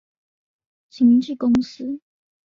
[0.89, 1.99] 所属经纪公司为。